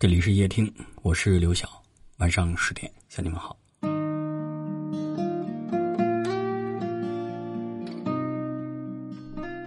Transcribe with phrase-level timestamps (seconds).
[0.00, 0.72] 这里是夜听，
[1.02, 1.68] 我是刘晓。
[2.20, 3.54] 晚上十点向你们好。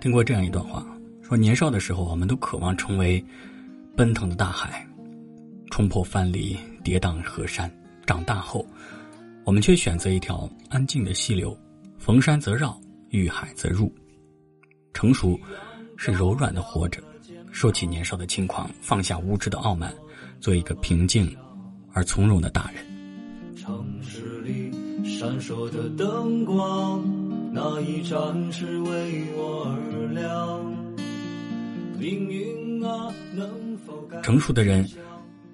[0.02, 0.84] 听过这样一段话，
[1.22, 3.24] 说年少的时候，我们都渴望成为
[3.96, 4.84] 奔腾的大海，
[5.70, 7.70] 冲破藩篱，跌宕河山；
[8.04, 8.66] 长大后，
[9.44, 11.56] 我们却选择一条安静的溪流，
[12.00, 12.76] 逢山则绕，
[13.10, 13.94] 遇海则入。
[14.96, 15.40] 成熟
[15.96, 17.04] 是柔软的活着，
[17.52, 19.94] 收起年少的轻狂，放下无知的傲慢。
[20.44, 21.34] 做一个平静
[21.94, 22.84] 而从容的大人。
[23.56, 24.70] 城市里
[25.06, 27.02] 闪烁的灯光，
[27.54, 30.62] 那一盏是为我而亮。
[31.98, 34.06] 命运啊，能否？
[34.22, 34.86] 成熟的人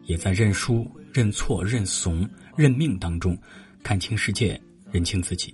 [0.05, 3.37] 也在认输、认错、认怂、认命当中，
[3.83, 4.59] 看清世界，
[4.91, 5.53] 认清自己。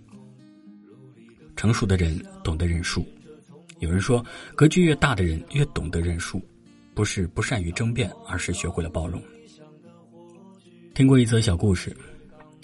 [1.58, 3.06] 成熟的人懂得认输。
[3.80, 6.42] 有人说，格局越大的人越懂得认输。
[6.96, 9.22] 不是不善于争辩，而是学会了包容。
[10.94, 11.96] 听过一则小故事，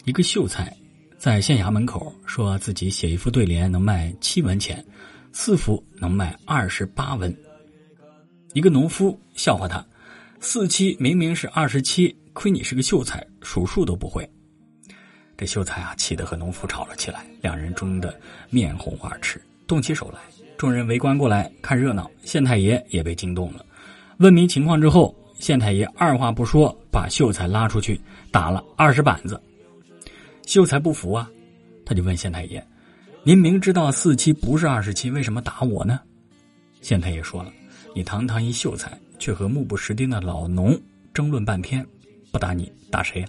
[0.05, 0.76] 一个秀才
[1.18, 4.84] 在县衙门口说自己写一副对联能卖七文钱，
[5.34, 7.35] 四幅能卖二十八文。
[8.54, 9.85] 一个农夫笑话他
[10.40, 14.27] ：“四七明明是二十七，亏你是个秀才，数数都不会。”
[15.38, 18.18] 这秀才啊，气得和农夫吵了起来，两人争得
[18.49, 20.20] 面红耳赤，动起手来。
[20.57, 23.66] 众人围观过来看热闹，县太爷也被惊动了。
[24.22, 29.41] 问明情况之后，县太爷二话不说，把秀才拉出去打了二十板子。
[30.46, 31.28] 秀才不服啊，
[31.84, 32.63] 他就问县太爷
[33.26, 36.00] ：“您明知道四七不是二十七，为什么打我呢？”
[36.82, 37.52] 县太爷说了
[37.96, 40.80] ：“你堂堂一秀才，却和目不识丁的老农
[41.16, 41.84] 争论半天，
[42.32, 43.28] 不打你打谁呀？”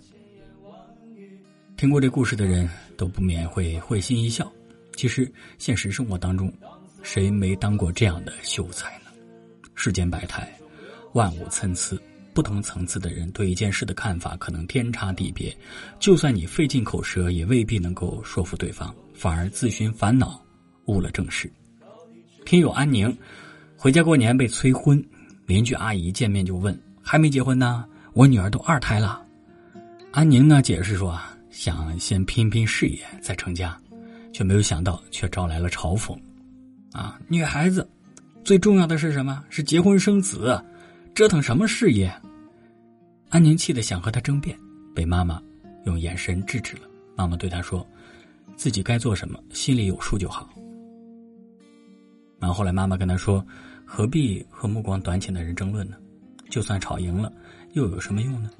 [1.75, 2.69] 听过这故事的人
[2.99, 4.53] 都不免会会心一笑。
[4.95, 6.53] 其实现实生活当中，
[7.03, 9.11] 谁没当过这样的秀才呢？
[9.75, 10.47] 世间百态。
[11.13, 11.99] 万物参差，
[12.35, 15.55] 不同层次的人对一件事的看法可能天差地别。
[15.99, 20.43] 就算你费尽口舌，也未必能够说服对方，反而自寻烦恼，
[20.87, 21.53] 误了正事。
[22.47, 23.15] 听友安宁
[23.77, 25.05] 回家过年被催婚，
[25.47, 27.84] 邻居阿姨见面就问：“还没结婚呢？
[28.15, 29.22] 我女儿都二胎了。”
[30.11, 33.78] 安宁呢解释说：“啊想先拼拼事业再成家，
[34.33, 36.19] 却没有想到却招来了嘲讽。
[36.93, 37.87] 啊，女孩子
[38.43, 39.45] 最重要的是什么？
[39.51, 40.59] 是结婚生子。”
[41.15, 42.11] 折腾什么事业？
[43.28, 44.59] 安宁气的想和他争辩，
[44.95, 45.43] 被妈妈
[45.84, 46.89] 用眼神制止了。
[47.15, 47.87] 妈妈对他说
[48.56, 50.49] ：“自己该做什么，心里有数就好。”
[52.41, 53.47] 然后后来妈妈跟他说
[53.84, 55.99] ：“何必和目光短浅的人争论呢？
[56.49, 57.31] 就算吵赢了，
[57.75, 58.51] 又有什么用呢？”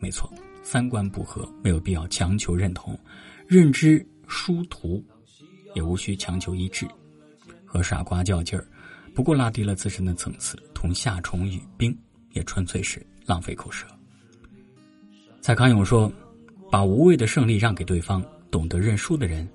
[0.00, 0.28] 没错，
[0.64, 2.98] 三观不合没有必要强求认同，
[3.46, 5.02] 认知殊途
[5.76, 6.84] 也无需强求一致。
[7.64, 8.66] 和傻瓜较劲儿。
[9.14, 11.96] 不过拉低了自身的层次，同夏虫语冰，
[12.32, 13.86] 也纯粹是浪费口舌。
[15.40, 16.12] 蔡康永说
[16.68, 19.48] ：“把无谓的胜利让给对方，懂得认输的人，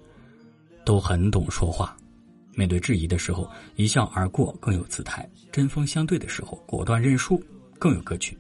[0.86, 1.98] 都很懂说话。
[2.56, 7.42] 面对质疑的时候，一笑而过更有姿态；针锋相对的时候，果断认输
[7.78, 8.38] 更有格局。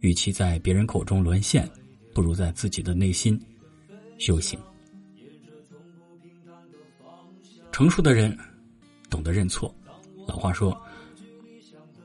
[0.00, 1.68] 与其在别人口中沦陷，
[2.14, 3.40] 不如在自己的内心
[4.18, 4.58] 修行。
[7.72, 8.36] 成熟的人
[9.10, 9.74] 懂得认错。”
[10.26, 10.80] 老话说：“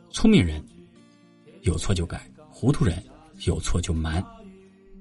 [0.10, 0.64] 聪明人
[1.62, 3.04] 有错就改，糊涂人
[3.46, 4.24] 有错就瞒。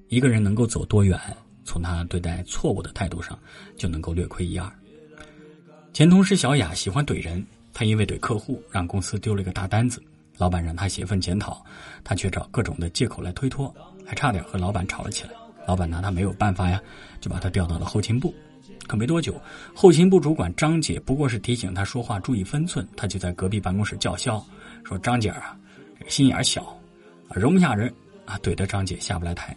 [0.09, 1.19] 一个人能够走多远，
[1.65, 3.39] 从他对待错误的态度上
[3.77, 4.71] 就能够略窥一二。”
[5.93, 10.03] 前同事小雅喜欢怼人，她因为怼客户，让公司丢了一个大单子。
[10.37, 11.65] 老板让她写份检讨，
[12.05, 15.31] 她却找各种的借口来推脱，还差点和老板吵了起来。
[15.67, 16.79] 老板拿她没有办法呀，
[17.19, 18.35] 就把她调到了后勤部。
[18.87, 19.41] 可没多久，
[19.75, 24.45] 后勤部主管张姐不过是提醒他说话注意分寸，他就在隔壁办公室叫嚣
[24.85, 25.59] 说：“张姐啊，
[26.09, 26.77] 心眼小，
[27.31, 27.93] 容不下人
[28.25, 29.57] 啊，怼得张姐下不来台。”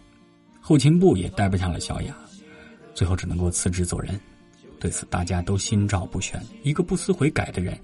[0.60, 2.14] 后勤部也待不下了小雅，
[2.94, 4.18] 最后只能够辞职走人。
[4.78, 6.40] 对此，大家都心照不宣。
[6.62, 7.78] 一个不思悔改的人，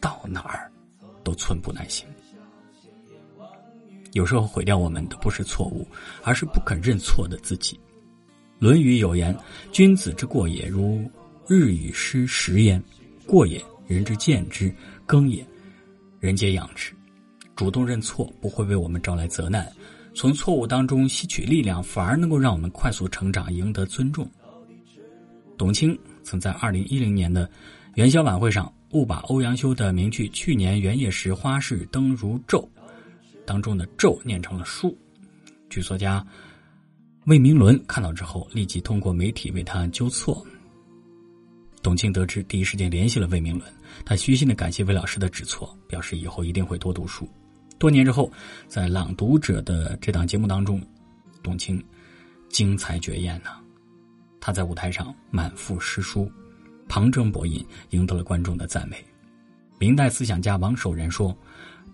[0.00, 0.70] 到哪儿
[1.24, 2.06] 都寸步难行。
[4.12, 5.86] 有时候毁掉我们的不是错误，
[6.22, 7.76] 而是不肯认错的自己。
[8.58, 9.36] 《论语》有言
[9.70, 11.08] ：“君子之过也，如
[11.46, 12.82] 日与失时焉。
[13.26, 14.70] 过也，人之见之；
[15.04, 15.46] 耕也，
[16.20, 16.92] 人皆养之。”
[17.54, 19.70] 主动认错不会为我们招来责难，
[20.14, 24.26] 从错误当中吸取力量，反而能够让我们快速成长，赢得尊重。
[25.58, 27.50] 董卿曾在二零一零年的
[27.94, 32.66] 元宵晚会上，误把欧阳修的名句“去年元夜时，花市灯如昼”
[33.44, 34.96] 当中的“昼”念成了“书”。
[35.68, 36.26] 剧作家。
[37.26, 40.46] 魏明伦看到之后，立即通过媒体为他纠错。
[41.82, 43.68] 董卿得知，第一时间联系了魏明伦，
[44.04, 47.28] 他虚心的感谢魏老师的指错，表示以后一定会多读书。
[47.78, 48.30] 多年之后，
[48.68, 50.80] 在《朗读者》的这档节目当中，
[51.42, 51.84] 董卿
[52.48, 53.50] 精彩绝艳呢。
[54.40, 56.30] 他在舞台上满腹诗书，
[56.86, 59.04] 旁征博引，赢得了观众的赞美。
[59.80, 61.36] 明代思想家王守仁说：“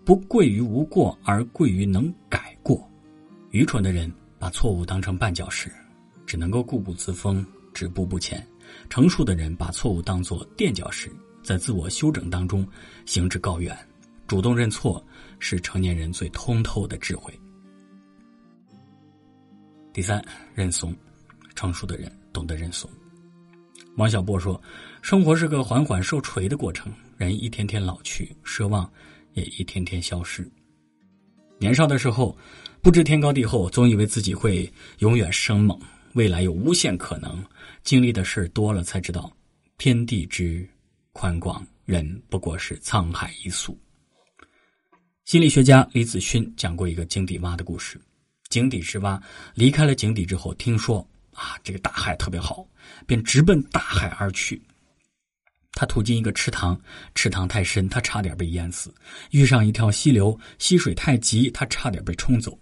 [0.04, 2.86] 不贵于无过，而贵于能改过。
[3.50, 4.12] 愚蠢的人
[4.42, 5.70] 把错误当成绊脚石，
[6.26, 8.40] 只能够固步自封，止步不前；
[8.90, 11.08] 成熟的人把错误当作垫脚石，
[11.44, 12.66] 在自我修整当中
[13.06, 13.78] 行至高远。
[14.26, 15.00] 主动认错
[15.38, 17.32] 是成年人最通透的智慧。”
[19.94, 20.20] 第三，
[20.56, 20.92] 认怂，
[21.54, 22.90] 成熟的人懂得认怂。
[23.96, 24.60] 王小波说
[25.02, 28.92] ：“生活是个缓缓受锤的过程。”人一天天老去，奢望
[29.34, 30.50] 也一天天消失。
[31.62, 32.36] 年少的时候，
[32.80, 34.68] 不知天高地厚，总以为自己会
[34.98, 35.78] 永远生猛，
[36.14, 37.40] 未来有无限可能。
[37.84, 39.32] 经历的事多了，才知道
[39.78, 40.68] 天地之
[41.12, 43.78] 宽广，人不过是沧海一粟。
[45.24, 47.96] 心理学家李子勋讲过一个井底蛙的故事：
[48.48, 49.22] 井底之蛙
[49.54, 50.98] 离开了井底之后，听说
[51.32, 52.66] 啊，这个大海特别好，
[53.06, 54.60] 便直奔大海而去。
[55.74, 56.78] 他途经一个池塘，
[57.14, 58.90] 池塘太深，他差点被淹死；
[59.30, 62.56] 遇上一条溪流，溪水太急，他差点被冲走。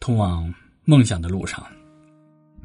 [0.00, 0.52] 通往
[0.84, 1.66] 梦想的路上，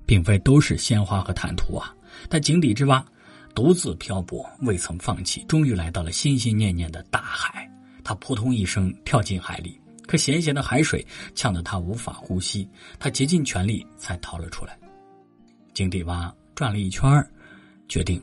[0.05, 1.93] 并非都是鲜花和坦途啊！
[2.29, 3.05] 但井底之蛙
[3.53, 7.69] 独自漂泊，未曾放弃，终于来到了心心念念的大海。
[8.03, 11.05] 他扑通一声跳进海里，可咸咸的海水
[11.35, 12.67] 呛得他无法呼吸，
[12.97, 14.79] 他竭尽全力才逃了出来。
[15.73, 17.23] 井底蛙转了一圈
[17.87, 18.21] 决定。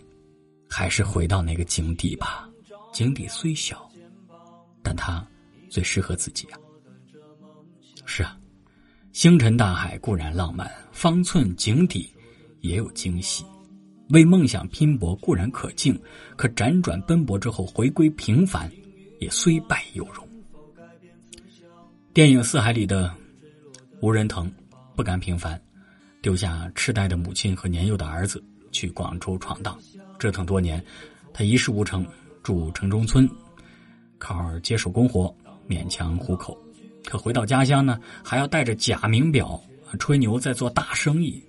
[0.79, 2.47] 还是回到那个井底吧，
[2.93, 3.91] 井底虽小，
[4.83, 5.27] 但它
[5.71, 6.59] 最适合自己啊。
[8.05, 8.39] 是啊，
[9.11, 12.13] 星辰大海固然浪漫，方寸井底
[12.61, 13.43] 也有惊喜。
[14.11, 15.99] 为梦想拼搏固然可敬，
[16.37, 18.71] 可辗转奔波之后回归平凡，
[19.19, 20.29] 也虽败犹荣。
[22.13, 23.11] 电影《四海》里的
[24.03, 24.53] 吴仁腾
[24.95, 25.59] 不甘平凡，
[26.21, 29.75] 丢下痴呆的母亲和年幼的儿子去广州闯荡。
[30.19, 30.83] 折腾多年，
[31.33, 32.07] 他一事无成，
[32.43, 33.29] 住城中村，
[34.19, 35.35] 靠接手工活
[35.69, 36.57] 勉强糊口。
[37.05, 39.63] 可回到家乡呢，还要带着假名表
[39.99, 41.43] 吹牛在做大生意。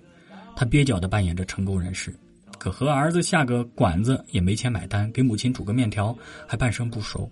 [0.54, 2.14] 他蹩脚的扮演着成功人士，
[2.58, 6.16] 可和儿子下个馆子也没钱买单，给母亲煮个面条
[6.46, 7.30] 还半生不熟，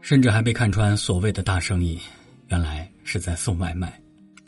[0.00, 1.98] 甚至还被看穿所谓的大生意，
[2.48, 3.98] 原来是在送外卖。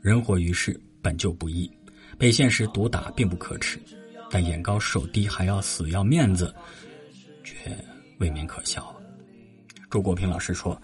[0.01, 1.71] 人活于世本就不易，
[2.19, 3.79] 被现实毒打并不可耻。
[4.33, 6.55] 但眼高手低还要死要面子，
[7.45, 7.55] 却
[8.17, 8.99] 未免可笑。
[9.91, 10.81] 周国平老师说：“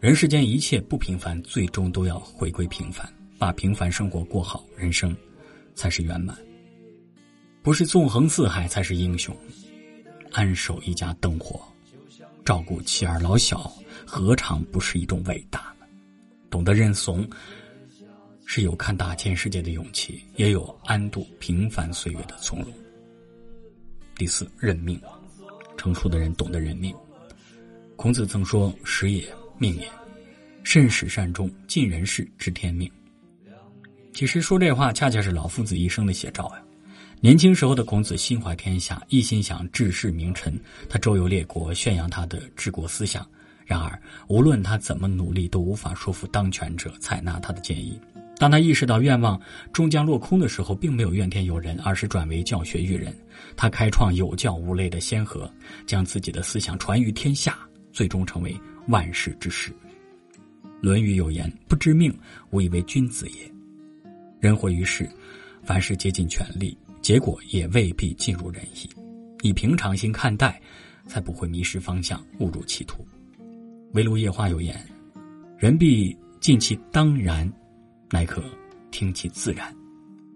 [0.00, 5.16] 人世间一切不平凡，最终都要回归平凡，把平凡生活过好，人生
[5.74, 6.36] 才是圆满。
[7.62, 9.34] 不是纵横四海才是英雄，
[10.32, 11.58] 安守一家灯火，
[12.44, 13.72] 照顾妻儿老小，
[14.04, 15.86] 何尝不是一种伟大呢？
[16.50, 17.26] 懂得认怂。”
[18.52, 22.72] 是有看大千世界的勇气，也有安度平凡岁月的从容。
[24.20, 25.00] 第四，认命。
[25.78, 26.94] 成熟的人懂得认命。
[27.96, 29.26] 孔子曾说：“时也，
[29.56, 29.88] 命也。
[30.62, 32.90] 慎始善终，尽人事，知天命。”
[34.12, 36.62] 其实说这话，恰恰是老夫子一生的写照呀。
[37.22, 40.52] 年轻时候的孔子心怀天下，一心想治世明臣，
[40.86, 43.26] 他周游列国，宣扬他的治国思想。
[43.64, 47.98] 然而，无论他怎么努力，都无法说服当权者采纳他的建议。
[48.40, 49.38] 当他意识到愿望
[49.70, 53.14] 终将落空的时候，并没有怨天尤人，而是转为教学育人。
[53.54, 55.52] 他开创有教无类的先河，
[55.84, 57.58] 将自己的思想传于天下，
[57.92, 59.70] 最终成为万世之师。
[60.80, 62.10] 《论语》有言：“不知命，
[62.48, 63.52] 无以为君子也。”
[64.40, 65.06] 人活于世，
[65.62, 68.88] 凡事竭尽全力，结果也未必尽如人意。
[69.42, 70.58] 以平常心看待，
[71.06, 73.02] 才不会迷失方向，误入歧途。
[73.92, 74.74] 《围炉夜话》有言
[75.60, 77.46] ：“人必尽其当然。”
[78.10, 78.42] 乃可
[78.90, 79.74] 听其自然，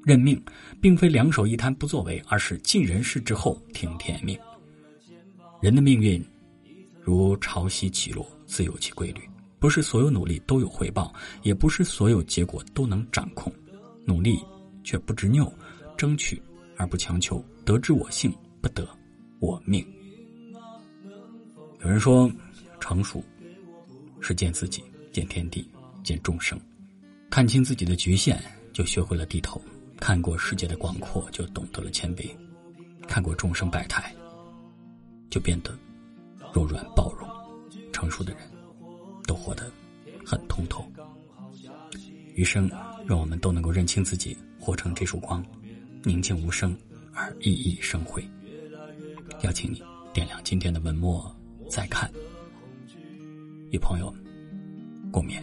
[0.04, 0.40] 认命，
[0.80, 4.38] 并非两手一摊不作为，而是尽人事之后听天命。
[5.60, 6.24] 人的命运
[7.02, 9.20] 如潮汐起落，自有其规律，
[9.58, 11.12] 不是所有努力都有回报，
[11.42, 13.52] 也不是所有结果都能掌控。
[14.04, 14.38] 努力
[14.84, 15.52] 却不执拗，
[15.96, 16.40] 争取
[16.76, 18.86] 而不强求，得之我幸，不得
[19.40, 19.84] 我命。
[21.82, 22.30] 有人说，
[22.78, 23.24] 成熟
[24.20, 25.68] 是见自己，见天地，
[26.02, 26.60] 见众生。
[27.34, 28.38] 看清自己的局限，
[28.72, 29.60] 就学会了低头；
[29.98, 32.30] 看过世界的广阔，就懂得了谦卑；
[33.08, 34.14] 看过众生百态，
[35.30, 35.76] 就变得
[36.52, 37.28] 柔软包容。
[37.92, 38.42] 成熟的人，
[39.26, 39.68] 都活得
[40.24, 40.88] 很通透。
[42.36, 42.70] 余生，
[43.04, 45.44] 让我们都能够认清自己，活成这束光，
[46.04, 46.72] 宁静无声
[47.12, 48.24] 而熠熠生辉。
[49.42, 51.34] 邀请你点亮今天的文末，
[51.68, 52.08] 再看，
[53.72, 54.14] 与朋友
[55.10, 55.42] 共勉。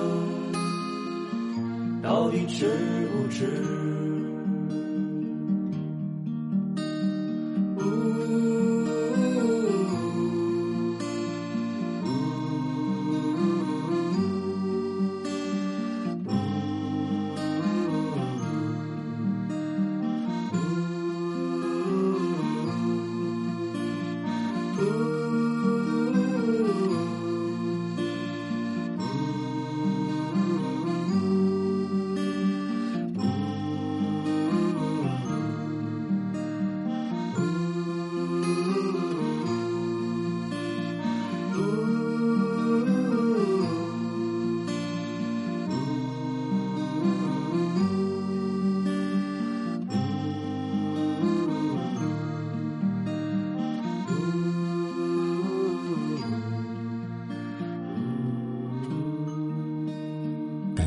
[2.01, 2.65] 到底值
[3.13, 4.20] 不值？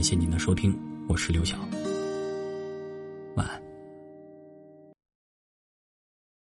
[0.04, 1.56] 谢您的收听，我是刘晓。